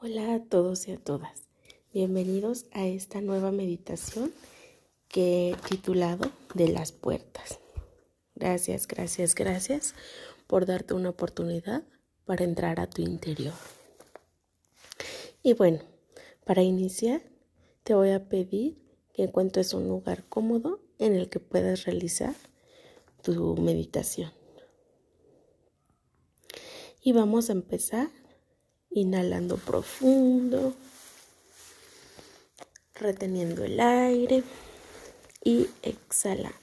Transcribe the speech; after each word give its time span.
Hola 0.00 0.34
a 0.34 0.44
todos 0.44 0.86
y 0.86 0.92
a 0.92 0.96
todas. 0.96 1.48
Bienvenidos 1.92 2.66
a 2.70 2.86
esta 2.86 3.20
nueva 3.20 3.50
meditación 3.50 4.32
que 5.08 5.50
he 5.50 5.56
titulado 5.68 6.30
De 6.54 6.68
las 6.68 6.92
puertas. 6.92 7.58
Gracias, 8.36 8.86
gracias, 8.86 9.34
gracias 9.34 9.96
por 10.46 10.66
darte 10.66 10.94
una 10.94 11.08
oportunidad 11.08 11.82
para 12.26 12.44
entrar 12.44 12.78
a 12.78 12.88
tu 12.88 13.02
interior. 13.02 13.54
Y 15.42 15.54
bueno, 15.54 15.80
para 16.44 16.62
iniciar 16.62 17.20
te 17.82 17.92
voy 17.94 18.10
a 18.10 18.28
pedir 18.28 18.78
que 19.12 19.24
encuentres 19.24 19.74
un 19.74 19.88
lugar 19.88 20.22
cómodo 20.28 20.78
en 21.00 21.16
el 21.16 21.28
que 21.28 21.40
puedas 21.40 21.86
realizar 21.86 22.36
tu 23.20 23.56
meditación. 23.56 24.30
Y 27.02 27.10
vamos 27.10 27.48
a 27.48 27.52
empezar 27.52 28.10
inhalando 28.90 29.56
profundo, 29.56 30.74
reteniendo 32.94 33.64
el 33.64 33.80
aire 33.80 34.42
y 35.44 35.68
exhalando. 35.82 36.58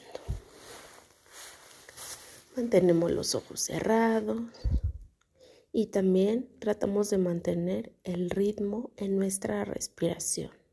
Mantenemos 2.55 3.11
los 3.11 3.35
ojos 3.35 3.59
cerrados 3.61 4.41
y 5.71 5.87
también 5.87 6.49
tratamos 6.59 7.09
de 7.09 7.17
mantener 7.17 7.93
el 8.03 8.29
ritmo 8.29 8.91
en 8.95 9.17
nuestra 9.17 9.65
respiración. 9.65 10.64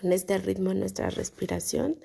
Con 0.00 0.12
este 0.12 0.38
ritmo 0.38 0.70
en 0.70 0.80
nuestra 0.80 1.10
respiración, 1.10 1.98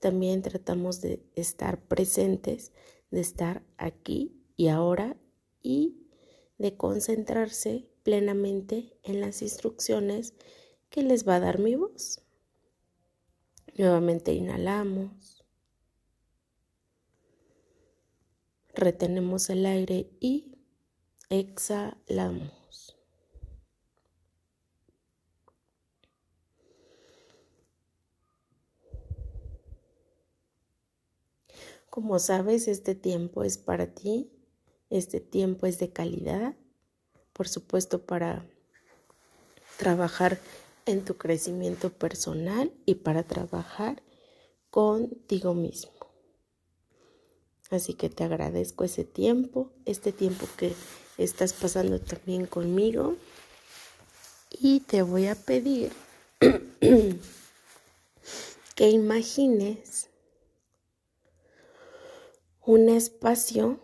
también 0.00 0.42
tratamos 0.42 1.00
de 1.00 1.22
estar 1.34 1.80
presentes, 1.80 2.72
de 3.10 3.20
estar 3.20 3.62
aquí 3.76 4.40
y 4.56 4.68
ahora 4.68 5.16
y 5.62 6.06
de 6.58 6.76
concentrarse 6.76 7.88
plenamente 8.02 8.96
en 9.02 9.20
las 9.20 9.42
instrucciones 9.42 10.34
que 10.90 11.02
les 11.02 11.26
va 11.26 11.36
a 11.36 11.40
dar 11.40 11.58
mi 11.58 11.74
voz. 11.74 12.22
Nuevamente 13.76 14.32
inhalamos, 14.32 15.44
retenemos 18.74 19.50
el 19.50 19.66
aire 19.66 20.10
y 20.20 20.58
exhalamos. 21.28 22.59
Como 31.90 32.20
sabes, 32.20 32.68
este 32.68 32.94
tiempo 32.94 33.42
es 33.42 33.58
para 33.58 33.88
ti, 33.88 34.30
este 34.90 35.18
tiempo 35.20 35.66
es 35.66 35.80
de 35.80 35.90
calidad, 35.90 36.54
por 37.32 37.48
supuesto 37.48 38.06
para 38.06 38.46
trabajar 39.76 40.38
en 40.86 41.04
tu 41.04 41.16
crecimiento 41.16 41.90
personal 41.90 42.72
y 42.86 42.94
para 42.96 43.24
trabajar 43.24 44.02
contigo 44.70 45.54
mismo. 45.54 45.92
Así 47.70 47.94
que 47.94 48.08
te 48.08 48.24
agradezco 48.24 48.84
ese 48.84 49.04
tiempo, 49.04 49.72
este 49.84 50.12
tiempo 50.12 50.46
que 50.56 50.72
estás 51.18 51.52
pasando 51.52 52.00
también 52.00 52.46
conmigo. 52.46 53.16
Y 54.50 54.80
te 54.80 55.02
voy 55.02 55.26
a 55.26 55.34
pedir 55.34 55.92
que 58.74 58.90
imagines 58.90 60.09
un 62.70 62.88
espacio 62.88 63.80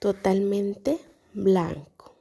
totalmente 0.00 0.98
blanco. 1.32 2.16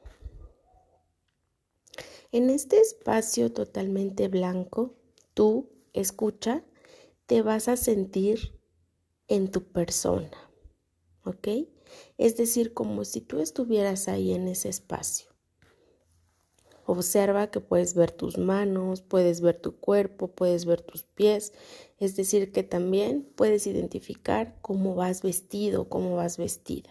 En 2.32 2.52
este 2.52 2.80
espacio 2.80 3.52
totalmente 3.52 4.28
blanco, 4.28 4.94
tú, 5.34 5.72
escucha, 5.94 6.64
te 7.26 7.42
vas 7.42 7.68
a 7.70 7.76
sentir 7.76 8.62
en 9.28 9.50
tu 9.50 9.64
persona, 9.64 10.52
¿ok? 11.24 11.48
Es 12.20 12.38
decir, 12.38 12.76
como 12.76 13.04
si 13.04 13.22
tú 13.22 13.40
estuvieras 13.40 14.08
ahí 14.10 14.34
en 14.34 14.48
ese 14.48 14.70
espacio. 14.70 15.29
Observa 16.92 17.52
que 17.52 17.60
puedes 17.60 17.94
ver 17.94 18.10
tus 18.10 18.40
manos, 18.40 19.04
puedes 19.04 19.42
ver 19.42 19.62
tu 19.62 19.76
cuerpo, 19.76 20.30
puedes 20.30 20.66
ver 20.66 20.82
tus 20.82 21.04
pies, 21.04 21.54
es 22.00 22.16
decir, 22.16 22.52
que 22.52 22.64
también 22.64 23.32
puedes 23.36 23.68
identificar 23.68 24.58
cómo 24.64 24.96
vas 24.96 25.22
vestido, 25.22 25.88
cómo 25.88 26.16
vas 26.16 26.40
vestida. 26.40 26.90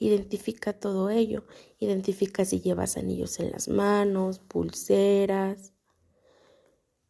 Identifica 0.00 0.72
todo 0.72 1.08
ello, 1.08 1.44
identifica 1.78 2.44
si 2.44 2.62
llevas 2.62 2.96
anillos 2.96 3.38
en 3.38 3.52
las 3.52 3.68
manos, 3.68 4.40
pulseras, 4.40 5.72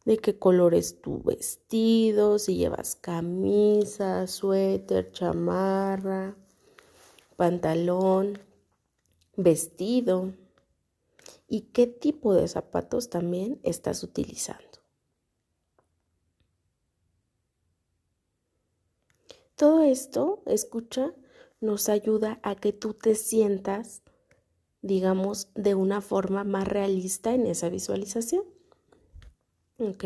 de 0.05 0.19
qué 0.19 0.37
color 0.37 0.75
es 0.75 1.01
tu 1.01 1.23
vestido, 1.23 2.37
si 2.37 2.57
llevas 2.57 2.95
camisa, 2.95 4.27
suéter, 4.27 5.11
chamarra, 5.13 6.37
pantalón, 7.37 8.37
vestido 9.35 10.31
y 11.53 11.69
qué 11.71 11.85
tipo 11.85 12.33
de 12.33 12.47
zapatos 12.47 13.11
también 13.11 13.59
estás 13.61 14.01
utilizando. 14.01 14.79
Todo 19.55 19.83
esto, 19.83 20.41
escucha, 20.47 21.13
nos 21.61 21.89
ayuda 21.89 22.39
a 22.41 22.55
que 22.55 22.73
tú 22.73 22.95
te 22.95 23.13
sientas, 23.13 24.01
digamos, 24.81 25.49
de 25.53 25.75
una 25.75 26.01
forma 26.01 26.43
más 26.43 26.67
realista 26.67 27.35
en 27.35 27.45
esa 27.45 27.69
visualización. 27.69 28.45
¿Ok? 29.77 30.05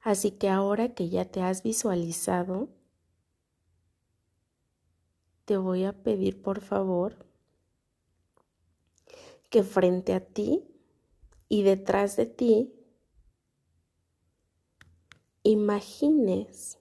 Así 0.00 0.30
que 0.30 0.48
ahora 0.48 0.94
que 0.94 1.10
ya 1.10 1.26
te 1.26 1.42
has 1.42 1.62
visualizado, 1.62 2.70
te 5.44 5.56
voy 5.56 5.84
a 5.84 5.92
pedir 5.92 6.42
por 6.42 6.60
favor 6.60 7.26
que 9.48 9.62
frente 9.62 10.14
a 10.14 10.20
ti 10.20 10.64
y 11.48 11.62
detrás 11.62 12.16
de 12.16 12.26
ti 12.26 12.72
imagines 15.42 16.78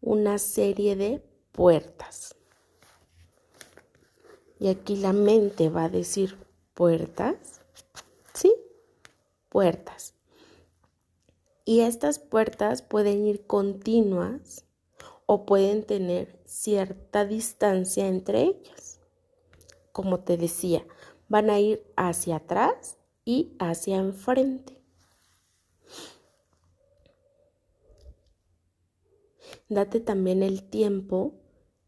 una 0.00 0.38
serie 0.38 0.96
de 0.96 1.22
puertas. 1.52 2.34
Y 4.58 4.68
aquí 4.68 4.96
la 4.96 5.12
mente 5.12 5.70
va 5.70 5.84
a 5.84 5.88
decir 5.88 6.36
puertas. 6.74 7.62
¿Sí? 8.34 8.54
Puertas. 9.48 10.14
Y 11.70 11.82
estas 11.82 12.18
puertas 12.18 12.82
pueden 12.82 13.24
ir 13.24 13.46
continuas 13.46 14.64
o 15.26 15.46
pueden 15.46 15.84
tener 15.84 16.36
cierta 16.44 17.24
distancia 17.24 18.08
entre 18.08 18.42
ellas. 18.42 18.98
Como 19.92 20.18
te 20.18 20.36
decía, 20.36 20.84
van 21.28 21.48
a 21.48 21.60
ir 21.60 21.84
hacia 21.94 22.38
atrás 22.38 22.98
y 23.24 23.54
hacia 23.60 23.98
enfrente. 23.98 24.82
Date 29.68 30.00
también 30.00 30.42
el 30.42 30.68
tiempo 30.68 31.34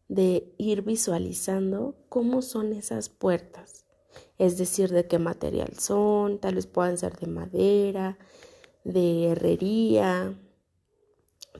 de 0.07 0.55
ir 0.57 0.83
visualizando 0.83 1.97
cómo 2.07 2.41
son 2.41 2.71
esas 2.71 3.09
puertas, 3.09 3.85
es 4.37 4.57
decir, 4.57 4.91
de 4.91 5.07
qué 5.07 5.19
material 5.19 5.77
son, 5.77 6.39
tal 6.39 6.55
vez 6.55 6.67
puedan 6.67 6.97
ser 6.97 7.17
de 7.17 7.27
madera, 7.27 8.17
de 8.83 9.29
herrería, 9.29 10.37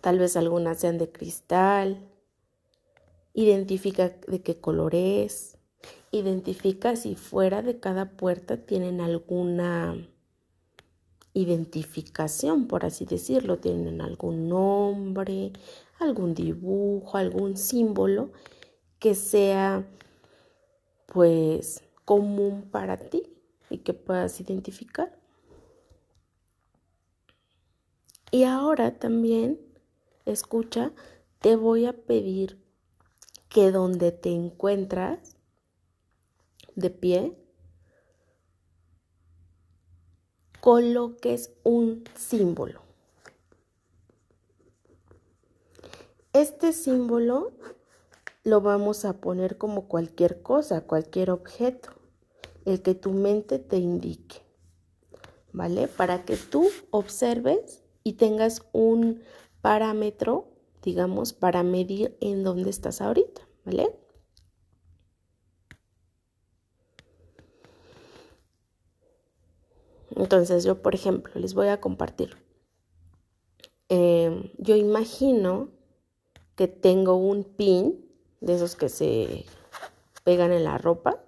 tal 0.01 0.19
vez 0.19 0.35
algunas 0.35 0.79
sean 0.79 0.97
de 0.97 1.11
cristal. 1.11 2.09
Identifica 3.33 4.09
de 4.27 4.41
qué 4.41 4.59
color 4.59 4.95
es. 4.95 5.57
Identifica 6.11 6.95
si 6.95 7.15
fuera 7.15 7.61
de 7.61 7.79
cada 7.79 8.11
puerta 8.11 8.57
tienen 8.57 9.01
alguna 9.01 9.97
identificación, 11.33 12.67
por 12.67 12.85
así 12.85 13.05
decirlo, 13.05 13.57
tienen 13.57 14.01
algún 14.01 14.47
nombre, 14.49 15.51
algún 15.99 16.35
dibujo, 16.35 17.17
algún 17.17 17.57
símbolo 17.57 18.31
que 18.99 19.15
sea 19.15 19.85
pues 21.07 21.83
común 22.05 22.69
para 22.71 22.97
ti 22.97 23.23
y 23.69 23.79
que 23.79 23.93
puedas 23.93 24.39
identificar. 24.39 25.22
Y 28.33 28.45
ahora 28.45 28.97
también, 28.97 29.59
escucha, 30.25 30.91
te 31.37 31.55
voy 31.55 31.85
a 31.85 31.93
pedir 31.93 32.59
que 33.47 33.69
donde 33.69 34.11
te 34.11 34.31
encuentras 34.31 35.37
de 36.73 36.89
pie, 36.89 37.37
coloques 40.61 41.53
un 41.61 42.05
símbolo. 42.15 42.81
Este 46.33 46.73
símbolo 46.73 47.51
lo 48.43 48.61
vamos 48.61 49.05
a 49.05 49.21
poner 49.21 49.59
como 49.59 49.87
cualquier 49.87 50.41
cosa, 50.41 50.87
cualquier 50.87 51.29
objeto, 51.29 51.91
el 52.65 52.81
que 52.81 52.95
tu 52.95 53.11
mente 53.11 53.59
te 53.59 53.77
indique, 53.77 54.41
¿vale? 55.51 55.87
Para 55.87 56.25
que 56.25 56.35
tú 56.35 56.67
observes 56.89 57.82
y 58.03 58.13
tengas 58.13 58.63
un 58.73 59.23
parámetro, 59.61 60.47
digamos, 60.81 61.33
para 61.33 61.63
medir 61.63 62.17
en 62.21 62.43
dónde 62.43 62.69
estás 62.69 63.01
ahorita, 63.01 63.41
¿vale? 63.65 63.95
Entonces 70.15 70.63
yo, 70.63 70.81
por 70.81 70.93
ejemplo, 70.93 71.33
les 71.35 71.53
voy 71.53 71.67
a 71.67 71.81
compartir. 71.81 72.37
Eh, 73.89 74.51
yo 74.57 74.75
imagino 74.75 75.69
que 76.55 76.67
tengo 76.67 77.15
un 77.15 77.43
pin 77.43 78.05
de 78.41 78.55
esos 78.55 78.75
que 78.75 78.89
se 78.89 79.45
pegan 80.23 80.51
en 80.51 80.63
la 80.63 80.77
ropa 80.77 81.23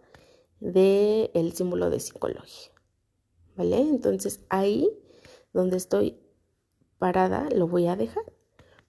del 0.60 1.31
el 1.33 1.54
símbolo 1.54 1.89
de 1.89 2.00
psicología. 2.00 2.72
¿Vale? 3.56 3.77
Entonces 3.77 4.42
ahí 4.50 4.89
donde 5.54 5.77
estoy 5.77 6.19
parada 6.97 7.50
lo 7.50 7.68
voy 7.68 7.88
a 7.88 7.95
dejar 7.95 8.24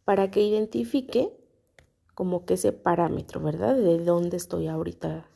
para 0.04 0.30
que 0.30 0.42
identifique 0.42 1.36
como 2.14 2.46
que 2.46 2.54
ese 2.54 2.72
parámetro, 2.72 3.40
¿verdad? 3.40 3.76
De 3.76 3.98
dónde 3.98 4.36
estoy 4.36 4.68
ahorita 4.68 5.28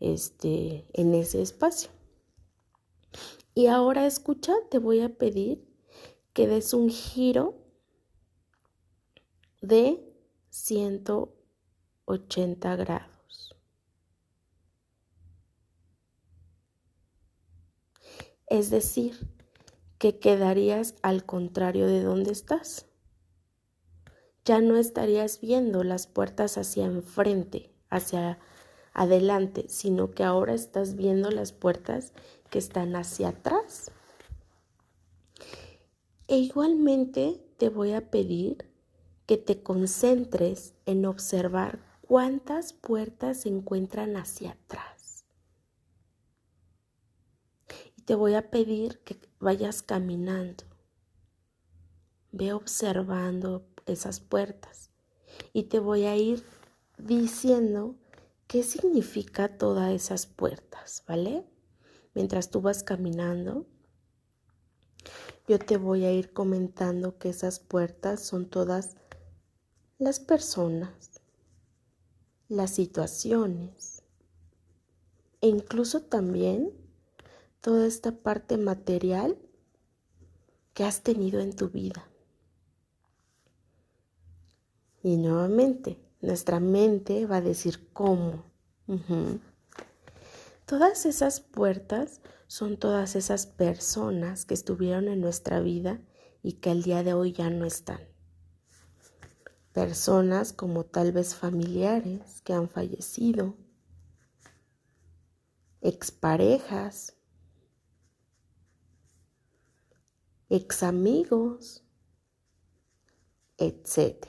este, 0.00 0.86
en 0.92 1.14
ese 1.14 1.42
espacio. 1.42 1.90
Y 3.54 3.66
ahora 3.66 4.06
escucha, 4.06 4.54
te 4.70 4.78
voy 4.78 5.00
a 5.00 5.16
pedir 5.16 5.66
que 6.32 6.46
des 6.46 6.72
un 6.74 6.90
giro 6.90 7.56
de 9.60 10.00
180 10.50 12.76
grados. 12.76 13.56
Es 18.46 18.70
decir, 18.70 19.37
que 19.98 20.18
quedarías 20.18 20.94
al 21.02 21.24
contrario 21.24 21.86
de 21.86 22.02
donde 22.02 22.32
estás. 22.32 22.86
Ya 24.44 24.60
no 24.60 24.76
estarías 24.76 25.40
viendo 25.40 25.84
las 25.84 26.06
puertas 26.06 26.56
hacia 26.56 26.86
enfrente, 26.86 27.70
hacia 27.90 28.38
adelante, 28.94 29.66
sino 29.68 30.12
que 30.12 30.24
ahora 30.24 30.54
estás 30.54 30.94
viendo 30.94 31.30
las 31.30 31.52
puertas 31.52 32.12
que 32.48 32.58
están 32.58 32.96
hacia 32.96 33.28
atrás. 33.28 33.90
E 36.28 36.38
igualmente 36.38 37.44
te 37.58 37.68
voy 37.68 37.92
a 37.92 38.10
pedir 38.10 38.70
que 39.26 39.36
te 39.36 39.62
concentres 39.62 40.74
en 40.86 41.04
observar 41.04 41.84
cuántas 42.00 42.72
puertas 42.72 43.42
se 43.42 43.50
encuentran 43.50 44.16
hacia 44.16 44.52
atrás. 44.52 45.26
Y 47.96 48.02
te 48.02 48.14
voy 48.14 48.34
a 48.34 48.50
pedir 48.50 49.00
que 49.00 49.27
vayas 49.40 49.82
caminando. 49.82 50.64
Ve 52.32 52.52
observando 52.52 53.66
esas 53.86 54.20
puertas 54.20 54.90
y 55.52 55.64
te 55.64 55.78
voy 55.78 56.04
a 56.04 56.16
ir 56.16 56.44
diciendo 56.98 57.96
qué 58.46 58.62
significa 58.62 59.56
todas 59.56 59.92
esas 59.92 60.26
puertas, 60.26 61.04
¿vale? 61.06 61.44
Mientras 62.14 62.50
tú 62.50 62.60
vas 62.60 62.82
caminando, 62.82 63.66
yo 65.46 65.58
te 65.58 65.76
voy 65.76 66.04
a 66.04 66.12
ir 66.12 66.32
comentando 66.32 67.18
que 67.18 67.30
esas 67.30 67.60
puertas 67.60 68.22
son 68.22 68.50
todas 68.50 68.96
las 69.98 70.20
personas, 70.20 71.22
las 72.48 72.72
situaciones 72.74 74.02
e 75.40 75.48
incluso 75.48 76.02
también 76.02 76.72
toda 77.60 77.86
esta 77.86 78.12
parte 78.12 78.56
material 78.56 79.38
que 80.74 80.84
has 80.84 81.02
tenido 81.02 81.40
en 81.40 81.54
tu 81.54 81.68
vida. 81.68 82.08
Y 85.02 85.16
nuevamente, 85.16 85.98
nuestra 86.20 86.60
mente 86.60 87.26
va 87.26 87.36
a 87.36 87.40
decir 87.40 87.92
cómo. 87.92 88.44
Todas 90.66 91.06
esas 91.06 91.40
puertas 91.40 92.20
son 92.46 92.76
todas 92.76 93.16
esas 93.16 93.46
personas 93.46 94.44
que 94.44 94.54
estuvieron 94.54 95.08
en 95.08 95.20
nuestra 95.20 95.60
vida 95.60 96.00
y 96.42 96.54
que 96.54 96.70
al 96.70 96.82
día 96.82 97.02
de 97.02 97.14
hoy 97.14 97.32
ya 97.32 97.50
no 97.50 97.64
están 97.64 98.00
personas 99.78 100.52
como 100.52 100.84
tal 100.84 101.12
vez 101.12 101.36
familiares 101.36 102.40
que 102.42 102.52
han 102.52 102.68
fallecido, 102.68 103.56
exparejas, 105.80 107.14
examigos, 110.48 111.84
etc. 113.58 114.26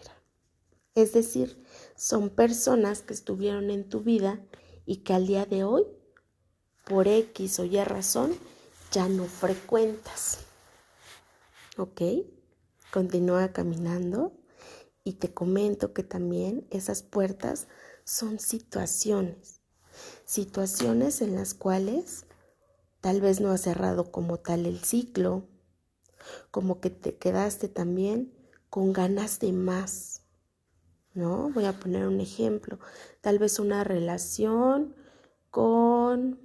Es 0.95 1.13
decir, 1.13 1.63
son 1.95 2.29
personas 2.29 3.01
que 3.01 3.13
estuvieron 3.13 3.69
en 3.69 3.87
tu 3.87 4.01
vida 4.01 4.43
y 4.85 4.97
que 4.97 5.13
al 5.13 5.27
día 5.27 5.45
de 5.45 5.63
hoy, 5.63 5.85
por 6.85 7.07
X 7.07 7.59
o 7.59 7.65
Y 7.65 7.83
razón, 7.83 8.35
ya 8.91 9.07
no 9.07 9.25
frecuentas. 9.25 10.39
¿Ok? 11.77 12.01
Continúa 12.91 13.53
caminando 13.53 14.33
y 15.03 15.13
te 15.13 15.33
comento 15.33 15.93
que 15.93 16.03
también 16.03 16.67
esas 16.71 17.03
puertas 17.03 17.67
son 18.03 18.39
situaciones, 18.39 19.61
situaciones 20.25 21.21
en 21.21 21.35
las 21.35 21.53
cuales 21.53 22.25
tal 23.01 23.21
vez 23.21 23.39
no 23.39 23.51
has 23.51 23.61
cerrado 23.61 24.11
como 24.11 24.37
tal 24.37 24.65
el 24.65 24.83
ciclo, 24.83 25.47
como 26.51 26.79
que 26.79 26.89
te 26.89 27.17
quedaste 27.17 27.67
también 27.67 28.33
con 28.69 28.93
ganas 28.93 29.39
de 29.39 29.51
más, 29.51 30.23
¿no? 31.13 31.49
Voy 31.49 31.65
a 31.65 31.73
poner 31.73 32.07
un 32.07 32.19
ejemplo, 32.19 32.79
tal 33.21 33.39
vez 33.39 33.59
una 33.59 33.83
relación 33.83 34.95
con 35.49 36.39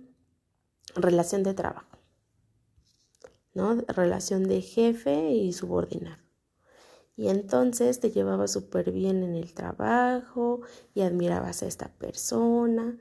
relación 0.95 1.43
de 1.43 1.55
trabajo, 1.55 1.99
¿no? 3.53 3.75
Relación 3.89 4.45
de 4.45 4.63
jefe 4.63 5.31
y 5.31 5.53
subordinado. 5.53 6.23
Y 7.17 7.29
entonces 7.29 8.01
te 8.01 8.11
llevaba 8.11 8.49
súper 8.49 8.91
bien 8.91 9.23
en 9.23 9.37
el 9.37 9.55
trabajo 9.55 10.63
y 10.95 11.03
admirabas 11.03 11.63
a 11.63 11.67
esta 11.67 11.89
persona 11.89 12.99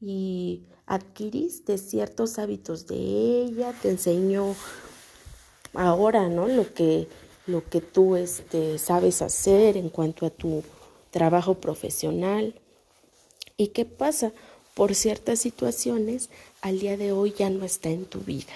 y 0.00 0.66
adquiriste 0.86 1.78
ciertos 1.78 2.38
hábitos 2.38 2.86
de 2.86 2.96
ella, 2.96 3.74
te 3.82 3.90
enseñó 3.90 4.54
ahora, 5.76 6.28
¿no? 6.28 6.48
Lo 6.48 6.72
que, 6.72 7.08
lo 7.46 7.68
que 7.68 7.80
tú 7.80 8.16
este, 8.16 8.78
sabes 8.78 9.22
hacer 9.22 9.76
en 9.76 9.88
cuanto 9.88 10.26
a 10.26 10.30
tu 10.30 10.62
trabajo 11.10 11.54
profesional. 11.54 12.54
¿Y 13.56 13.68
qué 13.68 13.84
pasa? 13.84 14.32
Por 14.74 14.94
ciertas 14.94 15.38
situaciones, 15.38 16.28
al 16.60 16.80
día 16.80 16.96
de 16.96 17.12
hoy 17.12 17.34
ya 17.36 17.48
no 17.50 17.64
está 17.64 17.88
en 17.88 18.04
tu 18.04 18.20
vida 18.20 18.52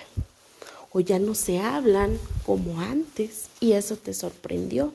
o 0.93 1.00
ya 1.00 1.19
no 1.19 1.35
se 1.35 1.59
hablan 1.59 2.19
como 2.45 2.81
antes 2.81 3.49
y 3.61 3.73
eso 3.73 3.97
te 3.97 4.12
sorprendió. 4.12 4.93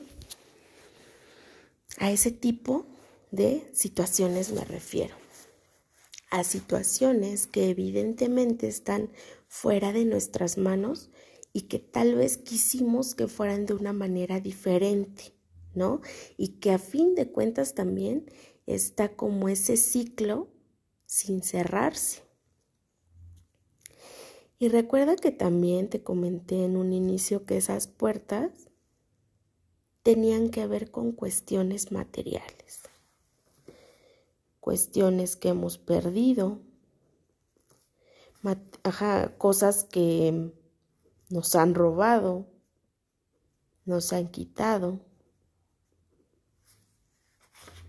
A 1.98 2.10
ese 2.10 2.30
tipo 2.30 2.84
de 3.30 3.66
situaciones 3.72 4.52
me 4.52 4.64
refiero. 4.64 5.14
A 6.30 6.44
situaciones 6.44 7.46
que 7.46 7.70
evidentemente 7.70 8.68
están 8.68 9.08
fuera 9.48 9.92
de 9.92 10.04
nuestras 10.04 10.58
manos 10.58 11.08
y 11.56 11.62
que 11.62 11.78
tal 11.78 12.16
vez 12.16 12.36
quisimos 12.36 13.14
que 13.14 13.28
fueran 13.28 13.64
de 13.64 13.72
una 13.72 13.94
manera 13.94 14.40
diferente, 14.40 15.32
¿no? 15.72 16.02
Y 16.36 16.58
que 16.58 16.70
a 16.70 16.78
fin 16.78 17.14
de 17.14 17.32
cuentas 17.32 17.74
también 17.74 18.30
está 18.66 19.16
como 19.16 19.48
ese 19.48 19.78
ciclo 19.78 20.48
sin 21.06 21.42
cerrarse. 21.42 22.20
Y 24.58 24.68
recuerda 24.68 25.16
que 25.16 25.30
también 25.30 25.88
te 25.88 26.02
comenté 26.02 26.62
en 26.62 26.76
un 26.76 26.92
inicio 26.92 27.46
que 27.46 27.56
esas 27.56 27.86
puertas 27.86 28.50
tenían 30.02 30.50
que 30.50 30.66
ver 30.66 30.90
con 30.90 31.12
cuestiones 31.12 31.90
materiales, 31.90 32.82
cuestiones 34.60 35.36
que 35.36 35.48
hemos 35.48 35.78
perdido, 35.78 36.60
cosas 39.38 39.84
que 39.84 40.52
nos 41.30 41.54
han 41.54 41.74
robado, 41.74 42.46
nos 43.84 44.12
han 44.12 44.28
quitado, 44.28 45.00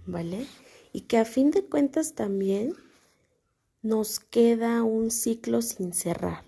¿vale? 0.05 0.47
Y 0.93 1.01
que 1.01 1.17
a 1.17 1.25
fin 1.25 1.51
de 1.51 1.65
cuentas 1.65 2.15
también 2.15 2.73
nos 3.81 4.19
queda 4.19 4.83
un 4.83 5.11
ciclo 5.11 5.61
sin 5.61 5.93
cerrar, 5.93 6.45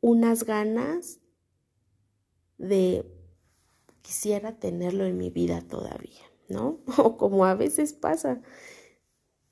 unas 0.00 0.44
ganas 0.44 1.20
de 2.58 3.04
quisiera 4.02 4.58
tenerlo 4.58 5.04
en 5.04 5.16
mi 5.16 5.30
vida 5.30 5.62
todavía, 5.62 6.22
¿no? 6.48 6.80
O 6.98 7.16
como 7.16 7.44
a 7.44 7.54
veces 7.54 7.92
pasa, 7.92 8.42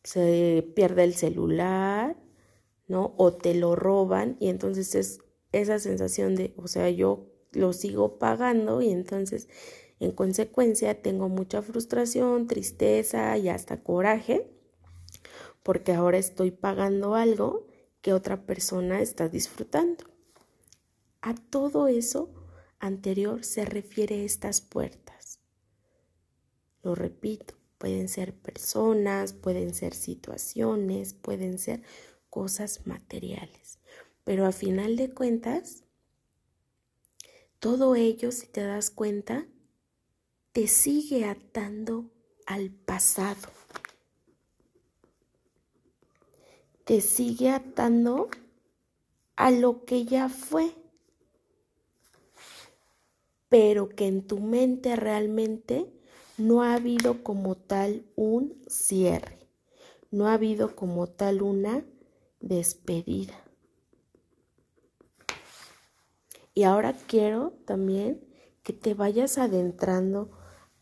se 0.04 0.70
pierde 0.74 1.04
el 1.04 1.14
celular, 1.14 2.16
¿no? 2.88 3.14
O 3.16 3.32
te 3.32 3.54
lo 3.54 3.76
roban 3.76 4.36
y 4.40 4.48
entonces 4.48 4.94
es 4.94 5.20
esa 5.52 5.78
sensación 5.78 6.36
de, 6.36 6.54
o 6.56 6.68
sea, 6.68 6.90
yo 6.90 7.26
lo 7.52 7.72
sigo 7.72 8.18
pagando 8.18 8.80
y 8.82 8.90
entonces 8.90 9.48
en 9.98 10.12
consecuencia 10.12 11.02
tengo 11.02 11.28
mucha 11.28 11.62
frustración, 11.62 12.46
tristeza 12.46 13.36
y 13.36 13.48
hasta 13.48 13.82
coraje 13.82 14.50
porque 15.62 15.92
ahora 15.92 16.18
estoy 16.18 16.50
pagando 16.50 17.14
algo 17.14 17.66
que 18.00 18.12
otra 18.12 18.46
persona 18.46 19.00
está 19.00 19.28
disfrutando. 19.28 20.04
A 21.20 21.34
todo 21.34 21.86
eso 21.88 22.30
anterior 22.78 23.44
se 23.44 23.66
refiere 23.66 24.24
estas 24.24 24.62
puertas. 24.62 25.40
Lo 26.82 26.94
repito, 26.94 27.54
pueden 27.76 28.08
ser 28.08 28.34
personas, 28.34 29.34
pueden 29.34 29.74
ser 29.74 29.94
situaciones, 29.94 31.12
pueden 31.12 31.58
ser 31.58 31.82
cosas 32.30 32.86
materiales. 32.86 33.79
Pero 34.24 34.46
a 34.46 34.52
final 34.52 34.96
de 34.96 35.10
cuentas, 35.12 35.84
todo 37.58 37.94
ello, 37.94 38.32
si 38.32 38.46
te 38.46 38.62
das 38.62 38.90
cuenta, 38.90 39.46
te 40.52 40.66
sigue 40.66 41.26
atando 41.26 42.10
al 42.46 42.70
pasado. 42.70 43.48
Te 46.84 47.00
sigue 47.00 47.50
atando 47.50 48.28
a 49.36 49.50
lo 49.50 49.84
que 49.84 50.04
ya 50.04 50.28
fue, 50.28 50.74
pero 53.48 53.88
que 53.88 54.06
en 54.06 54.26
tu 54.26 54.38
mente 54.38 54.96
realmente 54.96 55.92
no 56.38 56.62
ha 56.62 56.74
habido 56.74 57.22
como 57.22 57.56
tal 57.56 58.04
un 58.16 58.60
cierre, 58.66 59.46
no 60.10 60.26
ha 60.26 60.34
habido 60.34 60.74
como 60.74 61.06
tal 61.06 61.42
una 61.42 61.84
despedida. 62.40 63.49
Y 66.54 66.64
ahora 66.64 66.94
quiero 67.06 67.52
también 67.64 68.24
que 68.62 68.72
te 68.72 68.94
vayas 68.94 69.38
adentrando 69.38 70.30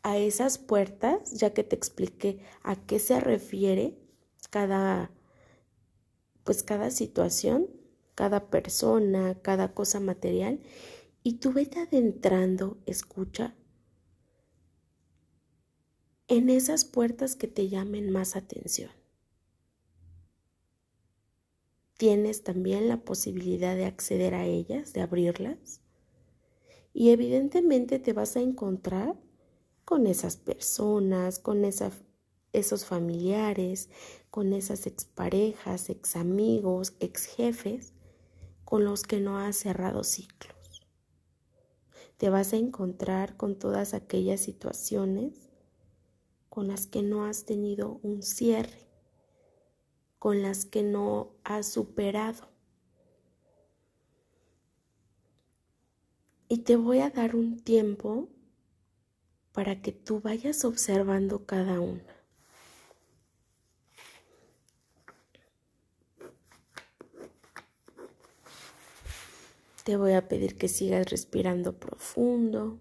a 0.03 0.19
esas 0.19 0.59
puertas, 0.59 1.33
ya 1.33 1.53
que 1.53 1.65
te 1.65 1.77
expliqué 1.77 2.43
a 2.63 2.77
qué 2.77 2.99
se 2.99 3.21
refiere 3.21 3.99
cada 4.51 5.11
pues 6.45 6.63
cada 6.63 6.91
situación, 6.91 7.69
cada 8.15 8.49
persona, 8.49 9.37
cada 9.43 9.75
cosa 9.75 10.01
material 10.01 10.61
y 11.23 11.35
tú 11.35 11.53
vete 11.53 11.81
adentrando, 11.81 12.79
escucha 12.87 13.55
en 16.27 16.49
esas 16.49 16.87
puertas 16.87 17.37
que 17.37 17.49
te 17.49 17.69
llamen 17.69 18.11
más 18.11 18.35
atención. 18.35 18.98
Tienes 21.99 22.45
también 22.45 22.89
la 22.89 22.99
posibilidad 22.99 23.75
de 23.75 23.85
acceder 23.85 24.35
a 24.35 24.47
ellas, 24.47 24.93
de 24.93 25.03
abrirlas. 25.03 25.83
Y 26.95 27.11
evidentemente 27.11 27.99
te 27.99 28.13
vas 28.13 28.37
a 28.37 28.41
encontrar 28.41 29.17
con 29.85 30.07
esas 30.07 30.37
personas, 30.37 31.41
con 31.41 31.65
esos 31.65 32.85
familiares, 32.85 33.91
con 34.31 34.53
esas 34.53 34.87
exparejas, 34.87 35.91
ex 35.91 36.15
amigos, 36.15 36.95
ex 37.01 37.27
jefes, 37.27 37.95
con 38.65 38.85
los 38.85 39.03
que 39.03 39.21
no 39.21 39.39
has 39.39 39.57
cerrado 39.57 40.05
ciclos. 40.05 40.87
Te 42.17 42.31
vas 42.31 42.53
a 42.53 42.57
encontrar 42.57 43.37
con 43.37 43.59
todas 43.59 43.93
aquellas 43.93 44.41
situaciones 44.41 45.49
con 46.49 46.69
las 46.69 46.87
que 46.87 47.03
no 47.03 47.25
has 47.25 47.45
tenido 47.45 47.99
un 48.03 48.23
cierre 48.23 48.88
con 50.19 50.43
las 50.43 50.65
que 50.65 50.83
no 50.83 51.31
has 51.45 51.67
superado. 51.67 52.49
Y 56.49 56.59
te 56.59 56.77
voy 56.77 57.01
a 57.01 57.11
dar 57.11 57.37
un 57.37 57.61
tiempo 57.61 58.29
para 59.53 59.83
que 59.83 59.93
tú 59.93 60.21
vayas 60.21 60.65
observando 60.65 61.45
cada 61.45 61.81
una. 61.81 62.17
Te 69.85 69.97
voy 69.97 70.13
a 70.13 70.29
pedir 70.29 70.57
que 70.57 70.69
sigas 70.69 71.11
respirando 71.11 71.79
profundo 71.79 72.79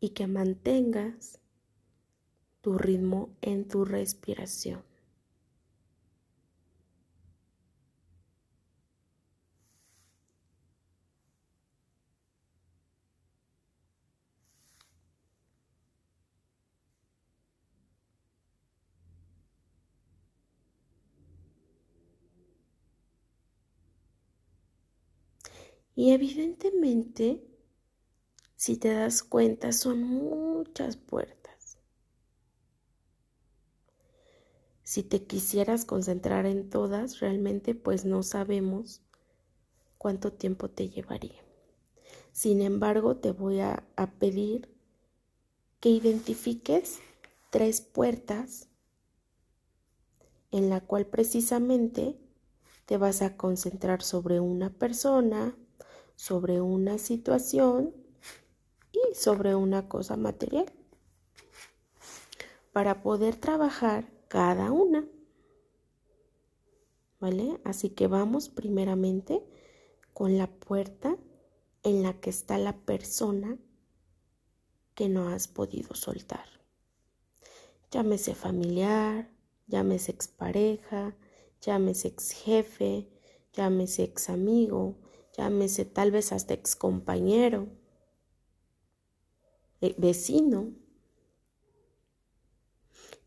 y 0.00 0.10
que 0.10 0.26
mantengas 0.26 1.40
tu 2.60 2.78
ritmo 2.78 3.30
en 3.40 3.66
tu 3.66 3.84
respiración. 3.84 4.82
Y 25.98 26.12
evidentemente, 26.12 27.42
si 28.54 28.76
te 28.76 28.92
das 28.92 29.24
cuenta, 29.24 29.72
son 29.72 30.04
muchas 30.04 30.96
puertas. 30.96 31.76
Si 34.84 35.02
te 35.02 35.24
quisieras 35.24 35.84
concentrar 35.84 36.46
en 36.46 36.70
todas, 36.70 37.18
realmente 37.18 37.74
pues 37.74 38.04
no 38.04 38.22
sabemos 38.22 39.02
cuánto 39.98 40.32
tiempo 40.32 40.70
te 40.70 40.88
llevaría. 40.88 41.42
Sin 42.30 42.62
embargo, 42.62 43.16
te 43.16 43.32
voy 43.32 43.58
a, 43.58 43.82
a 43.96 44.12
pedir 44.12 44.72
que 45.80 45.88
identifiques 45.88 47.00
tres 47.50 47.80
puertas 47.80 48.68
en 50.52 50.70
la 50.70 50.80
cual 50.80 51.06
precisamente 51.06 52.16
te 52.86 52.98
vas 52.98 53.20
a 53.20 53.36
concentrar 53.36 54.02
sobre 54.02 54.38
una 54.38 54.70
persona, 54.70 55.56
sobre 56.18 56.60
una 56.60 56.98
situación 56.98 57.94
y 58.90 59.14
sobre 59.14 59.54
una 59.54 59.88
cosa 59.88 60.16
material 60.16 60.66
para 62.72 63.04
poder 63.04 63.36
trabajar 63.36 64.10
cada 64.26 64.72
una. 64.72 65.06
¿Vale? 67.20 67.60
Así 67.62 67.90
que 67.90 68.08
vamos 68.08 68.48
primeramente 68.48 69.44
con 70.12 70.36
la 70.36 70.48
puerta 70.48 71.16
en 71.84 72.02
la 72.02 72.14
que 72.14 72.30
está 72.30 72.58
la 72.58 72.76
persona 72.76 73.56
que 74.96 75.08
no 75.08 75.28
has 75.28 75.46
podido 75.46 75.94
soltar. 75.94 76.46
Llámese 77.92 78.34
familiar, 78.34 79.30
llámese 79.68 80.10
expareja, 80.10 81.16
llámese 81.60 82.08
ex 82.08 82.32
jefe, 82.32 83.08
llámese 83.52 84.02
ex 84.02 84.28
amigo, 84.30 84.96
llámese 85.38 85.84
tal 85.84 86.10
vez 86.10 86.32
hasta 86.32 86.52
ex 86.52 86.74
compañero, 86.74 87.68
eh, 89.80 89.94
vecino. 89.96 90.72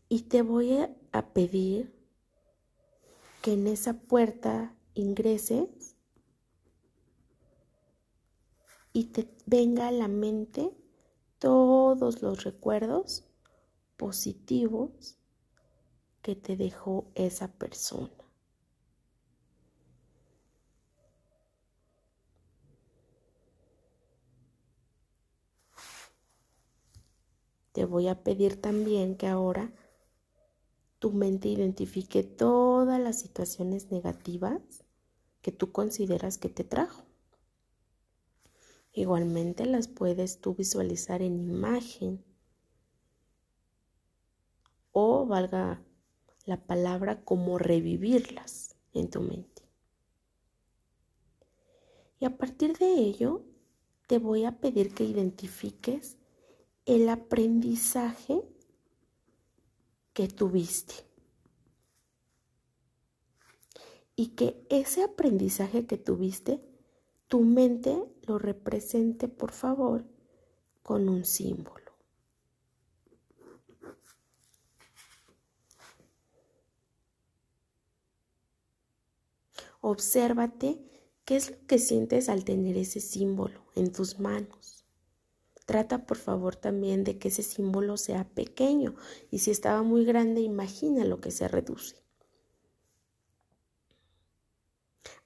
Y 0.08 0.24
te 0.24 0.42
voy 0.42 0.76
a 1.10 1.32
pedir 1.32 1.90
que 3.40 3.54
en 3.54 3.66
esa 3.66 3.94
puerta 3.94 4.76
ingreses 4.92 5.96
y 8.92 9.04
te 9.04 9.34
venga 9.46 9.88
a 9.88 9.92
la 9.92 10.08
mente 10.08 10.70
todos 11.38 12.20
los 12.20 12.44
recuerdos 12.44 13.24
positivos 13.96 15.16
que 16.20 16.36
te 16.36 16.56
dejó 16.56 17.10
esa 17.14 17.48
persona. 17.48 18.21
Te 27.72 27.84
voy 27.84 28.08
a 28.08 28.22
pedir 28.22 28.60
también 28.60 29.16
que 29.16 29.26
ahora 29.26 29.72
tu 30.98 31.10
mente 31.10 31.48
identifique 31.48 32.22
todas 32.22 33.00
las 33.00 33.18
situaciones 33.18 33.90
negativas 33.90 34.84
que 35.40 35.52
tú 35.52 35.72
consideras 35.72 36.38
que 36.38 36.48
te 36.48 36.64
trajo. 36.64 37.02
Igualmente 38.92 39.66
las 39.66 39.88
puedes 39.88 40.40
tú 40.40 40.54
visualizar 40.54 41.22
en 41.22 41.40
imagen 41.40 42.22
o 44.92 45.26
valga 45.26 45.82
la 46.44 46.58
palabra 46.66 47.24
como 47.24 47.58
revivirlas 47.58 48.76
en 48.92 49.08
tu 49.08 49.22
mente. 49.22 49.62
Y 52.20 52.26
a 52.26 52.36
partir 52.36 52.76
de 52.78 52.94
ello, 52.94 53.42
te 54.06 54.18
voy 54.18 54.44
a 54.44 54.60
pedir 54.60 54.94
que 54.94 55.04
identifiques 55.04 56.18
el 56.86 57.08
aprendizaje 57.08 58.42
que 60.12 60.28
tuviste. 60.28 60.94
Y 64.14 64.28
que 64.28 64.66
ese 64.68 65.02
aprendizaje 65.02 65.86
que 65.86 65.96
tuviste, 65.96 66.60
tu 67.28 67.40
mente 67.40 67.96
lo 68.26 68.38
represente, 68.38 69.26
por 69.28 69.52
favor, 69.52 70.04
con 70.82 71.08
un 71.08 71.24
símbolo. 71.24 71.82
Obsérvate 79.80 80.78
qué 81.24 81.36
es 81.36 81.50
lo 81.50 81.66
que 81.66 81.78
sientes 81.78 82.28
al 82.28 82.44
tener 82.44 82.76
ese 82.76 83.00
símbolo 83.00 83.64
en 83.74 83.92
tus 83.92 84.20
manos. 84.20 84.71
Trata 85.64 86.06
por 86.06 86.16
favor 86.16 86.56
también 86.56 87.04
de 87.04 87.18
que 87.18 87.28
ese 87.28 87.42
símbolo 87.42 87.96
sea 87.96 88.28
pequeño 88.28 88.94
y 89.30 89.38
si 89.38 89.50
estaba 89.50 89.82
muy 89.82 90.04
grande 90.04 90.40
imagina 90.40 91.04
lo 91.04 91.20
que 91.20 91.30
se 91.30 91.48
reduce. 91.48 92.02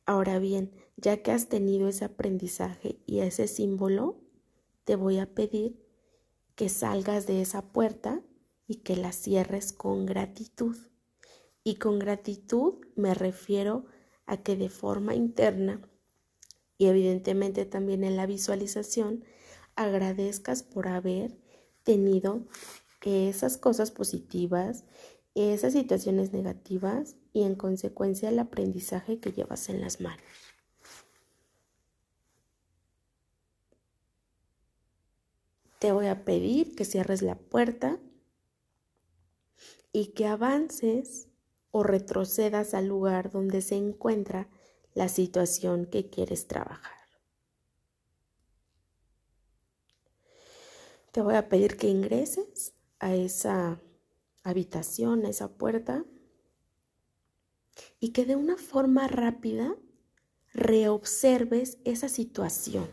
Ahora 0.04 0.38
bien, 0.38 0.72
ya 0.96 1.22
que 1.22 1.32
has 1.32 1.48
tenido 1.48 1.88
ese 1.88 2.04
aprendizaje 2.04 3.00
y 3.06 3.20
ese 3.20 3.48
símbolo, 3.48 4.20
te 4.84 4.94
voy 4.94 5.18
a 5.18 5.34
pedir 5.34 5.84
que 6.54 6.68
salgas 6.68 7.26
de 7.26 7.42
esa 7.42 7.72
puerta 7.72 8.22
y 8.68 8.76
que 8.76 8.96
la 8.96 9.12
cierres 9.12 9.72
con 9.72 10.06
gratitud. 10.06 10.76
Y 11.64 11.76
con 11.76 11.98
gratitud 11.98 12.74
me 12.94 13.14
refiero 13.14 13.86
a 14.26 14.36
que 14.36 14.56
de 14.56 14.68
forma 14.68 15.14
interna 15.14 15.80
y 16.78 16.86
evidentemente 16.86 17.64
también 17.64 18.04
en 18.04 18.16
la 18.16 18.26
visualización 18.26 19.24
agradezcas 19.76 20.62
por 20.62 20.88
haber 20.88 21.36
tenido 21.84 22.46
esas 23.06 23.56
cosas 23.56 23.90
positivas, 23.90 24.84
esas 25.34 25.72
situaciones 25.72 26.32
negativas 26.32 27.16
y 27.32 27.42
en 27.42 27.54
consecuencia 27.54 28.28
el 28.28 28.38
aprendizaje 28.38 29.20
que 29.20 29.32
llevas 29.32 29.68
en 29.68 29.80
las 29.80 30.00
manos. 30.00 30.24
Te 35.78 35.92
voy 35.92 36.06
a 36.06 36.24
pedir 36.24 36.74
que 36.74 36.84
cierres 36.84 37.22
la 37.22 37.36
puerta 37.36 38.00
y 39.92 40.08
que 40.08 40.26
avances 40.26 41.28
o 41.70 41.82
retrocedas 41.82 42.74
al 42.74 42.86
lugar 42.86 43.30
donde 43.30 43.60
se 43.60 43.76
encuentra 43.76 44.48
la 44.94 45.08
situación 45.08 45.84
que 45.84 46.08
quieres 46.08 46.48
trabajar. 46.48 46.95
Te 51.16 51.22
voy 51.22 51.36
a 51.36 51.48
pedir 51.48 51.78
que 51.78 51.88
ingreses 51.88 52.74
a 52.98 53.14
esa 53.14 53.80
habitación, 54.42 55.24
a 55.24 55.30
esa 55.30 55.48
puerta, 55.48 56.04
y 57.98 58.12
que 58.12 58.26
de 58.26 58.36
una 58.36 58.58
forma 58.58 59.08
rápida 59.08 59.74
reobserves 60.52 61.78
esa 61.86 62.10
situación. 62.10 62.90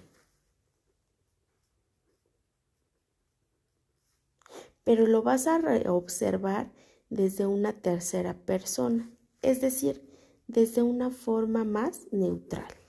Pero 4.86 5.06
lo 5.06 5.22
vas 5.22 5.46
a 5.46 5.58
reobservar 5.58 6.72
desde 7.10 7.46
una 7.46 7.74
tercera 7.74 8.36
persona, 8.46 9.12
es 9.42 9.60
decir, 9.60 10.02
desde 10.48 10.82
una 10.82 11.10
forma 11.10 11.66
más 11.66 12.08
neutral. 12.14 12.83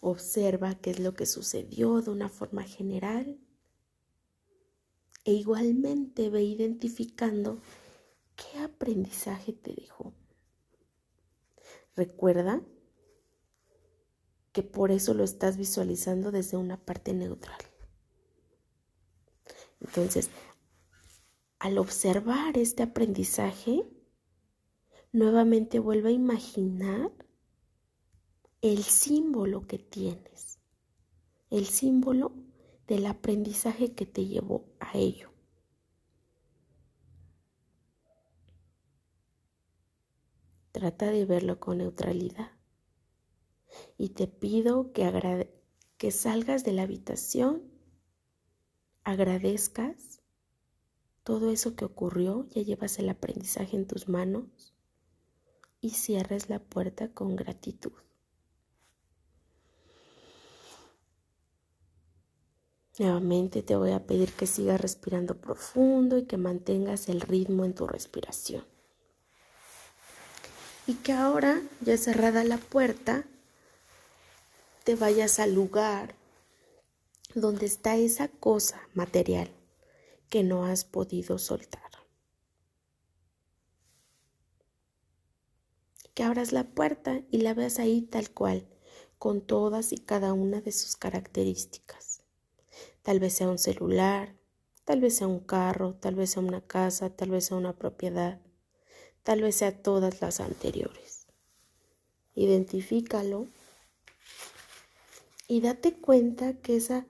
Observa 0.00 0.74
qué 0.74 0.90
es 0.90 1.00
lo 1.00 1.14
que 1.14 1.26
sucedió 1.26 2.00
de 2.00 2.10
una 2.10 2.28
forma 2.28 2.62
general 2.62 3.38
e 5.24 5.32
igualmente 5.32 6.30
ve 6.30 6.44
identificando 6.44 7.60
qué 8.36 8.60
aprendizaje 8.60 9.52
te 9.52 9.74
dejó. 9.74 10.12
Recuerda 11.96 12.62
que 14.52 14.62
por 14.62 14.90
eso 14.90 15.14
lo 15.14 15.24
estás 15.24 15.56
visualizando 15.56 16.30
desde 16.30 16.56
una 16.56 16.76
parte 16.76 17.12
neutral. 17.12 17.60
Entonces, 19.80 20.30
al 21.58 21.78
observar 21.78 22.56
este 22.56 22.82
aprendizaje, 22.82 23.84
nuevamente 25.12 25.78
vuelve 25.78 26.10
a 26.10 26.12
imaginar 26.12 27.10
el 28.72 28.82
símbolo 28.82 29.66
que 29.68 29.78
tienes, 29.78 30.58
el 31.50 31.66
símbolo 31.66 32.32
del 32.88 33.06
aprendizaje 33.06 33.94
que 33.94 34.06
te 34.06 34.26
llevó 34.26 34.64
a 34.80 34.96
ello. 34.98 35.30
Trata 40.72 41.10
de 41.10 41.24
verlo 41.24 41.60
con 41.60 41.78
neutralidad. 41.78 42.50
Y 43.98 44.10
te 44.10 44.26
pido 44.26 44.92
que, 44.92 45.48
que 45.96 46.10
salgas 46.10 46.64
de 46.64 46.72
la 46.72 46.82
habitación, 46.82 47.62
agradezcas 49.04 50.22
todo 51.22 51.50
eso 51.50 51.76
que 51.76 51.84
ocurrió, 51.84 52.48
ya 52.50 52.62
llevas 52.62 52.98
el 52.98 53.10
aprendizaje 53.10 53.76
en 53.76 53.86
tus 53.86 54.08
manos 54.08 54.74
y 55.80 55.90
cierres 55.90 56.48
la 56.48 56.58
puerta 56.58 57.12
con 57.12 57.36
gratitud. 57.36 57.92
Nuevamente 62.98 63.62
te 63.62 63.76
voy 63.76 63.90
a 63.90 64.06
pedir 64.06 64.32
que 64.32 64.46
sigas 64.46 64.80
respirando 64.80 65.36
profundo 65.36 66.16
y 66.16 66.24
que 66.24 66.38
mantengas 66.38 67.10
el 67.10 67.20
ritmo 67.20 67.66
en 67.66 67.74
tu 67.74 67.86
respiración. 67.86 68.64
Y 70.86 70.94
que 70.94 71.12
ahora, 71.12 71.60
ya 71.82 71.98
cerrada 71.98 72.42
la 72.44 72.56
puerta, 72.56 73.26
te 74.84 74.94
vayas 74.94 75.40
al 75.40 75.52
lugar 75.52 76.14
donde 77.34 77.66
está 77.66 77.96
esa 77.96 78.28
cosa 78.28 78.80
material 78.94 79.50
que 80.30 80.42
no 80.42 80.64
has 80.64 80.84
podido 80.84 81.38
soltar. 81.38 81.82
Que 86.14 86.22
abras 86.22 86.52
la 86.52 86.64
puerta 86.64 87.20
y 87.30 87.42
la 87.42 87.52
veas 87.52 87.78
ahí 87.78 88.00
tal 88.00 88.30
cual, 88.30 88.66
con 89.18 89.42
todas 89.42 89.92
y 89.92 89.98
cada 89.98 90.32
una 90.32 90.62
de 90.62 90.72
sus 90.72 90.96
características. 90.96 92.15
Tal 93.06 93.20
vez 93.20 93.34
sea 93.34 93.48
un 93.48 93.58
celular, 93.58 94.34
tal 94.84 95.00
vez 95.00 95.18
sea 95.18 95.28
un 95.28 95.38
carro, 95.38 95.94
tal 95.94 96.16
vez 96.16 96.30
sea 96.30 96.42
una 96.42 96.60
casa, 96.60 97.08
tal 97.08 97.30
vez 97.30 97.44
sea 97.44 97.56
una 97.56 97.72
propiedad, 97.72 98.40
tal 99.22 99.42
vez 99.42 99.54
sea 99.54 99.80
todas 99.80 100.20
las 100.20 100.40
anteriores. 100.40 101.28
Identifícalo 102.34 103.46
y 105.46 105.60
date 105.60 105.94
cuenta 105.94 106.54
que 106.54 106.74
esa 106.74 107.06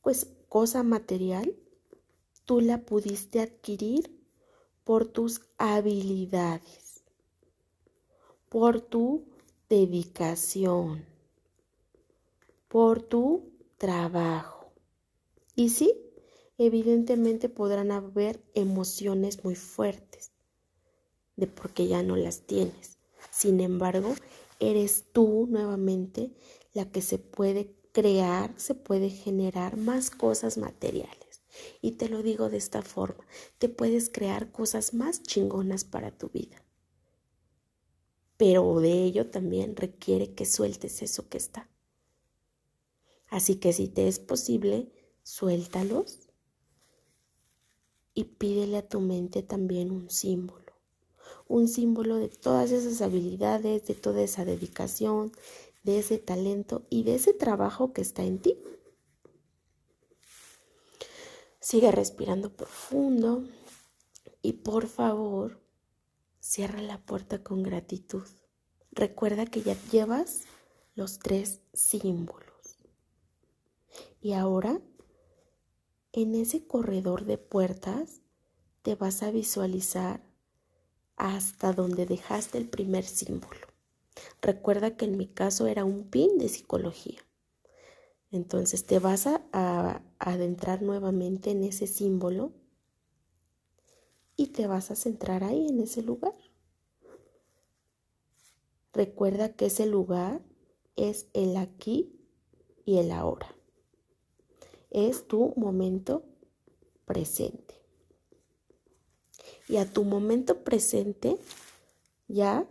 pues, 0.00 0.28
cosa 0.48 0.82
material 0.82 1.54
tú 2.46 2.62
la 2.62 2.78
pudiste 2.78 3.40
adquirir 3.40 4.26
por 4.82 5.06
tus 5.06 5.42
habilidades, 5.58 7.04
por 8.48 8.80
tu 8.80 9.26
dedicación, 9.68 11.04
por 12.66 13.02
tu 13.02 13.52
trabajo. 13.76 14.57
Y 15.58 15.70
sí, 15.70 15.92
evidentemente 16.56 17.48
podrán 17.48 17.90
haber 17.90 18.40
emociones 18.54 19.42
muy 19.42 19.56
fuertes 19.56 20.30
de 21.34 21.48
porque 21.48 21.88
ya 21.88 22.04
no 22.04 22.14
las 22.14 22.42
tienes. 22.42 22.98
Sin 23.32 23.60
embargo, 23.60 24.14
eres 24.60 25.06
tú 25.10 25.48
nuevamente 25.50 26.30
la 26.74 26.88
que 26.92 27.02
se 27.02 27.18
puede 27.18 27.74
crear, 27.90 28.54
se 28.56 28.76
puede 28.76 29.10
generar 29.10 29.76
más 29.76 30.10
cosas 30.10 30.58
materiales. 30.58 31.42
Y 31.82 31.92
te 31.92 32.08
lo 32.08 32.22
digo 32.22 32.50
de 32.50 32.58
esta 32.58 32.82
forma, 32.82 33.26
te 33.58 33.68
puedes 33.68 34.10
crear 34.10 34.52
cosas 34.52 34.94
más 34.94 35.24
chingonas 35.24 35.82
para 35.82 36.16
tu 36.16 36.28
vida. 36.28 36.64
Pero 38.36 38.78
de 38.78 38.92
ello 38.92 39.28
también 39.28 39.74
requiere 39.74 40.34
que 40.34 40.46
sueltes 40.46 41.02
eso 41.02 41.28
que 41.28 41.38
está. 41.38 41.68
Así 43.26 43.56
que 43.56 43.72
si 43.72 43.88
te 43.88 44.06
es 44.06 44.20
posible, 44.20 44.92
suéltalos 45.28 46.20
y 48.14 48.24
pídele 48.24 48.78
a 48.78 48.88
tu 48.88 49.00
mente 49.00 49.42
también 49.42 49.90
un 49.90 50.08
símbolo. 50.08 50.72
Un 51.46 51.68
símbolo 51.68 52.16
de 52.16 52.28
todas 52.28 52.70
esas 52.70 53.02
habilidades, 53.02 53.86
de 53.86 53.94
toda 53.94 54.22
esa 54.22 54.46
dedicación, 54.46 55.32
de 55.82 55.98
ese 55.98 56.16
talento 56.16 56.86
y 56.88 57.02
de 57.02 57.16
ese 57.16 57.34
trabajo 57.34 57.92
que 57.92 58.00
está 58.00 58.22
en 58.24 58.38
ti. 58.38 58.58
Sigue 61.60 61.92
respirando 61.92 62.50
profundo. 62.50 63.44
Y 64.40 64.54
por 64.54 64.86
favor, 64.86 65.60
cierra 66.40 66.80
la 66.80 67.04
puerta 67.04 67.42
con 67.42 67.62
gratitud. 67.62 68.26
Recuerda 68.92 69.44
que 69.44 69.60
ya 69.60 69.76
llevas 69.90 70.44
los 70.94 71.18
tres 71.18 71.60
símbolos. 71.74 72.48
Y 74.22 74.32
ahora, 74.32 74.80
en 76.22 76.34
ese 76.34 76.66
corredor 76.66 77.24
de 77.24 77.38
puertas, 77.38 78.22
te 78.82 78.94
vas 78.94 79.22
a 79.22 79.30
visualizar 79.30 80.22
hasta 81.16 81.72
donde 81.72 82.06
dejaste 82.06 82.58
el 82.58 82.68
primer 82.68 83.04
símbolo. 83.04 83.60
Recuerda 84.40 84.96
que 84.96 85.04
en 85.04 85.16
mi 85.16 85.26
caso 85.26 85.66
era 85.66 85.84
un 85.84 86.04
pin 86.04 86.38
de 86.38 86.48
psicología. 86.48 87.20
Entonces 88.30 88.84
te 88.84 88.98
vas 88.98 89.26
a, 89.26 90.02
adentrar 90.18 90.82
nuevamente 90.82 91.50
en 91.50 91.64
ese 91.64 91.86
símbolo 91.86 92.52
y 94.36 94.48
te 94.48 94.66
vas 94.66 94.90
a 94.90 94.96
centrar 94.96 95.44
ahí 95.44 95.68
en 95.68 95.80
ese 95.80 96.02
lugar. 96.02 96.34
Recuerda 98.92 99.54
que 99.54 99.66
ese 99.66 99.86
lugar 99.86 100.42
es 100.96 101.28
el 101.32 101.56
aquí 101.56 102.12
y 102.84 102.98
el 102.98 103.12
ahora. 103.12 103.57
Es 104.90 105.26
tu 105.26 105.52
momento 105.56 106.24
presente. 107.04 107.74
Y 109.68 109.76
a 109.76 109.90
tu 109.90 110.04
momento 110.04 110.64
presente 110.64 111.36
ya 112.26 112.66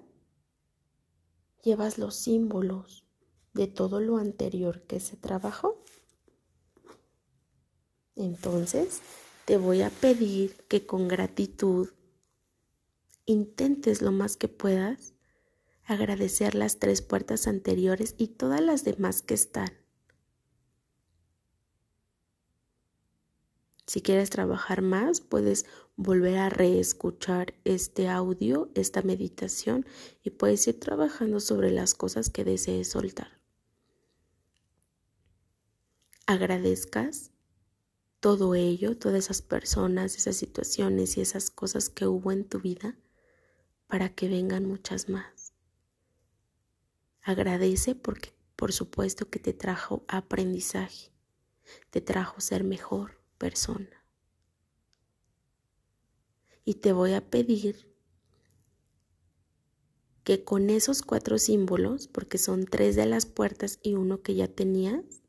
llevas 1.63 1.97
los 1.97 2.15
símbolos 2.15 3.05
de 3.53 3.67
todo 3.67 3.99
lo 3.99 4.17
anterior 4.17 4.83
que 4.83 4.99
se 4.99 5.17
trabajó. 5.17 5.83
Entonces, 8.15 9.01
te 9.45 9.57
voy 9.57 9.81
a 9.81 9.89
pedir 9.89 10.55
que 10.67 10.85
con 10.85 11.07
gratitud 11.07 11.89
intentes 13.25 14.01
lo 14.01 14.11
más 14.11 14.37
que 14.37 14.47
puedas 14.47 15.13
agradecer 15.83 16.55
las 16.55 16.79
tres 16.79 17.01
puertas 17.01 17.47
anteriores 17.47 18.15
y 18.17 18.27
todas 18.27 18.61
las 18.61 18.83
demás 18.83 19.21
que 19.21 19.33
están. 19.33 19.71
Si 23.87 24.01
quieres 24.01 24.29
trabajar 24.29 24.81
más, 24.81 25.21
puedes 25.21 25.65
volver 25.95 26.37
a 26.39 26.49
reescuchar 26.49 27.53
este 27.63 28.09
audio, 28.09 28.69
esta 28.75 29.01
meditación 29.01 29.85
y 30.23 30.31
puedes 30.31 30.67
ir 30.67 30.77
trabajando 30.77 31.39
sobre 31.39 31.71
las 31.71 31.93
cosas 31.93 32.29
que 32.29 32.43
desees 32.43 32.89
soltar. 32.89 33.39
Agradezcas 36.25 37.31
todo 38.19 38.55
ello, 38.55 38.97
todas 38.97 39.19
esas 39.19 39.41
personas, 39.41 40.17
esas 40.17 40.35
situaciones 40.35 41.15
y 41.15 41.21
esas 41.21 41.49
cosas 41.49 41.87
que 41.87 42.07
hubo 42.07 42.33
en 42.33 42.43
tu 42.43 42.59
vida 42.59 42.97
para 43.87 44.13
que 44.13 44.27
vengan 44.27 44.65
muchas 44.65 45.07
más. 45.07 45.53
Agradece 47.21 47.95
porque 47.95 48.33
por 48.57 48.73
supuesto 48.73 49.29
que 49.29 49.39
te 49.39 49.53
trajo 49.53 50.03
aprendizaje, 50.09 51.11
te 51.89 52.01
trajo 52.01 52.41
ser 52.41 52.65
mejor, 52.65 53.16
persona. 53.37 54.03
Y 56.65 56.75
te 56.75 56.91
voy 56.91 57.13
a 57.13 57.29
pedir 57.29 57.87
que 60.23 60.43
con 60.43 60.69
esos 60.69 61.01
cuatro 61.01 61.37
símbolos, 61.37 62.09
porque 62.09 62.37
son 62.37 62.65
tres 62.65 62.97
de 62.97 63.05
las 63.05 63.25
puertas 63.25 63.79
y 63.81 63.93
uno 63.93 64.21
que 64.21 64.35
ya 64.35 64.49
tenías, 64.49 65.21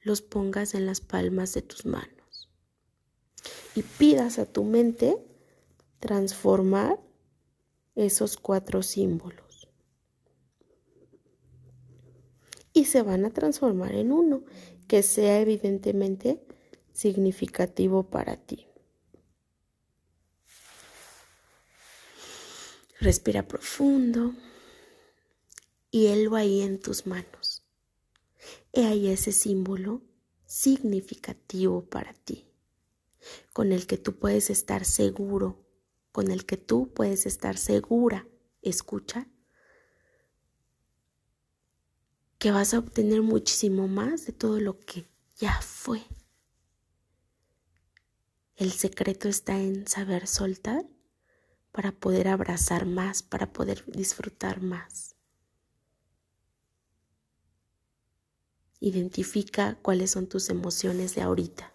los 0.00 0.22
pongas 0.22 0.74
en 0.74 0.86
las 0.86 1.02
palmas 1.02 1.52
de 1.52 1.60
tus 1.60 1.84
manos. 1.84 2.50
Y 3.74 3.82
pidas 3.82 4.38
a 4.38 4.46
tu 4.46 4.64
mente 4.64 5.18
transformar 6.00 6.98
esos 7.96 8.38
cuatro 8.38 8.82
símbolos. 8.82 9.68
Y 12.72 12.86
se 12.86 13.02
van 13.02 13.24
a 13.24 13.30
transformar 13.34 13.94
en 13.94 14.12
uno, 14.12 14.44
que 14.86 15.02
sea 15.02 15.40
evidentemente 15.40 16.45
significativo 16.96 18.08
para 18.08 18.38
ti. 18.38 18.66
Respira 22.98 23.46
profundo 23.46 24.32
y 25.90 26.06
él 26.06 26.34
ahí 26.34 26.62
en 26.62 26.80
tus 26.80 27.06
manos. 27.06 27.62
He 28.72 28.86
ahí 28.86 29.08
ese 29.08 29.32
símbolo 29.32 30.02
significativo 30.46 31.84
para 31.84 32.14
ti, 32.14 32.46
con 33.52 33.72
el 33.72 33.86
que 33.86 33.98
tú 33.98 34.18
puedes 34.18 34.48
estar 34.48 34.86
seguro, 34.86 35.66
con 36.12 36.30
el 36.30 36.46
que 36.46 36.56
tú 36.56 36.94
puedes 36.94 37.26
estar 37.26 37.58
segura, 37.58 38.26
escucha, 38.62 39.28
que 42.38 42.52
vas 42.52 42.72
a 42.72 42.78
obtener 42.78 43.20
muchísimo 43.20 43.86
más 43.86 44.24
de 44.24 44.32
todo 44.32 44.60
lo 44.60 44.78
que 44.80 45.04
ya 45.36 45.60
fue. 45.60 46.02
El 48.56 48.72
secreto 48.72 49.28
está 49.28 49.60
en 49.60 49.86
saber 49.86 50.26
soltar 50.26 50.86
para 51.72 51.92
poder 51.92 52.26
abrazar 52.26 52.86
más, 52.86 53.22
para 53.22 53.52
poder 53.52 53.84
disfrutar 53.84 54.62
más. 54.62 55.14
Identifica 58.80 59.78
cuáles 59.82 60.12
son 60.12 60.26
tus 60.26 60.48
emociones 60.48 61.14
de 61.14 61.20
ahorita. 61.20 61.70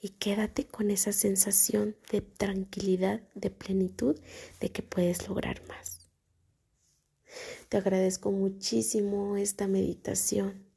Y 0.00 0.08
quédate 0.10 0.66
con 0.66 0.90
esa 0.90 1.12
sensación 1.12 1.96
de 2.10 2.22
tranquilidad, 2.22 3.20
de 3.36 3.50
plenitud, 3.50 4.18
de 4.60 4.72
que 4.72 4.82
puedes 4.82 5.28
lograr 5.28 5.64
más. 5.68 6.08
Te 7.68 7.76
agradezco 7.76 8.32
muchísimo 8.32 9.36
esta 9.36 9.68
meditación 9.68 10.67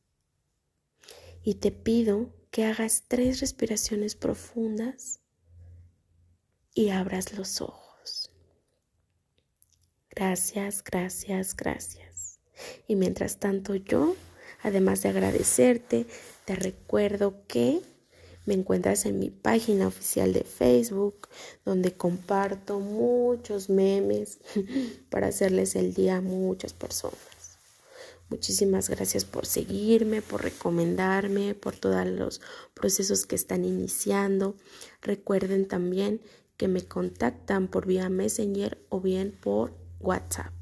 y 1.44 1.56
te 1.56 1.72
pido 1.72 2.30
que 2.52 2.66
hagas 2.66 3.04
tres 3.08 3.40
respiraciones 3.40 4.16
profundas 4.16 5.20
y 6.74 6.90
abras 6.90 7.34
los 7.38 7.62
ojos. 7.62 8.32
Gracias, 10.10 10.84
gracias, 10.84 11.56
gracias. 11.56 12.40
Y 12.88 12.96
mientras 12.96 13.38
tanto 13.40 13.76
yo, 13.76 14.16
además 14.62 15.02
de 15.02 15.10
agradecerte, 15.10 16.06
te 16.46 16.56
recuerdo 16.56 17.48
que 17.48 17.82
me 18.46 18.54
encuentras 18.54 19.06
en 19.06 19.20
mi 19.20 19.30
página 19.30 19.88
oficial 19.88 20.34
de 20.34 20.44
Facebook, 20.44 21.30
donde 21.64 21.94
comparto 21.94 22.80
muchos 22.80 23.70
memes 23.70 24.40
para 25.10 25.28
hacerles 25.28 25.76
el 25.76 25.94
día 25.94 26.18
a 26.18 26.22
muchas 26.22 26.74
personas. 26.74 27.31
Muchísimas 28.32 28.90
gracias 28.90 29.26
por 29.26 29.46
seguirme, 29.46 30.22
por 30.22 30.42
recomendarme, 30.42 31.54
por 31.54 31.76
todos 31.76 32.08
los 32.08 32.40
procesos 32.74 33.26
que 33.26 33.36
están 33.36 33.66
iniciando. 33.66 34.56
Recuerden 35.02 35.68
también 35.68 36.22
que 36.56 36.70
me 36.70 36.82
contactan 36.86 37.68
por 37.68 37.86
vía 37.86 38.08
Messenger 38.08 38.82
o 38.88 39.02
bien 39.02 39.38
por 39.38 39.74
WhatsApp. 40.00 40.54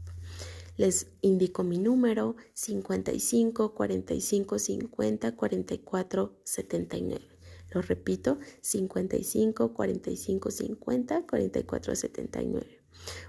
Les 0.78 1.12
indico 1.22 1.64
mi 1.64 1.78
número 1.78 2.36
55 2.56 3.76
45 3.76 4.58
50 4.58 5.36
44 5.36 6.40
79. 6.44 7.28
Lo 7.70 7.84
repito, 7.84 8.40
55 8.62 9.74
45 9.76 10.50
50 10.50 11.22
44 11.28 11.96
79. 11.96 12.82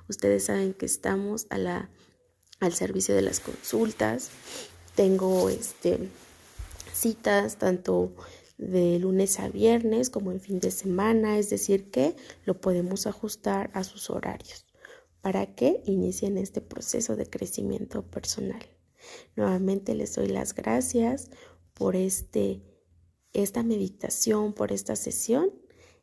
Ustedes 0.09 0.44
saben 0.44 0.72
que 0.72 0.87
estamos 0.87 1.46
a 1.50 1.59
la 1.59 1.90
al 2.60 2.72
servicio 2.74 3.14
de 3.14 3.22
las 3.22 3.40
consultas. 3.40 4.30
Tengo 4.94 5.48
este, 5.48 5.98
citas 6.92 7.56
tanto 7.56 8.12
de 8.58 8.98
lunes 8.98 9.40
a 9.40 9.48
viernes 9.48 10.10
como 10.10 10.32
en 10.32 10.40
fin 10.40 10.60
de 10.60 10.70
semana, 10.70 11.38
es 11.38 11.48
decir, 11.50 11.90
que 11.90 12.14
lo 12.44 12.60
podemos 12.60 13.06
ajustar 13.06 13.70
a 13.72 13.84
sus 13.84 14.10
horarios 14.10 14.66
para 15.22 15.54
que 15.54 15.82
inicien 15.86 16.38
este 16.38 16.60
proceso 16.60 17.16
de 17.16 17.28
crecimiento 17.28 18.02
personal. 18.02 18.62
Nuevamente 19.36 19.94
les 19.94 20.14
doy 20.14 20.28
las 20.28 20.54
gracias 20.54 21.30
por 21.74 21.96
este, 21.96 22.62
esta 23.32 23.62
meditación, 23.62 24.52
por 24.52 24.72
esta 24.72 24.96
sesión 24.96 25.50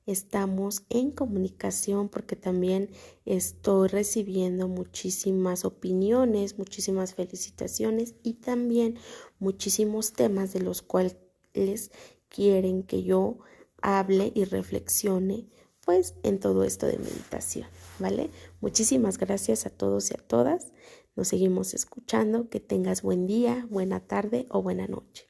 estamos 0.07 0.83
en 0.89 1.11
comunicación 1.11 2.09
porque 2.09 2.35
también 2.35 2.89
estoy 3.25 3.89
recibiendo 3.89 4.67
muchísimas 4.67 5.65
opiniones, 5.65 6.57
muchísimas 6.57 7.13
felicitaciones 7.13 8.15
y 8.23 8.35
también 8.35 8.97
muchísimos 9.37 10.13
temas 10.13 10.53
de 10.53 10.61
los 10.61 10.81
cuales 10.81 11.91
quieren 12.29 12.83
que 12.83 13.03
yo 13.03 13.37
hable 13.81 14.31
y 14.33 14.45
reflexione 14.45 15.47
pues 15.85 16.15
en 16.23 16.39
todo 16.39 16.63
esto 16.63 16.85
de 16.85 16.97
meditación, 16.97 17.67
¿vale? 17.99 18.29
Muchísimas 18.59 19.17
gracias 19.17 19.65
a 19.65 19.69
todos 19.69 20.11
y 20.11 20.15
a 20.15 20.17
todas. 20.17 20.73
Nos 21.15 21.29
seguimos 21.29 21.73
escuchando. 21.73 22.49
Que 22.49 22.59
tengas 22.59 23.01
buen 23.01 23.25
día, 23.25 23.65
buena 23.69 24.01
tarde 24.01 24.45
o 24.49 24.61
buena 24.61 24.85
noche. 24.87 25.26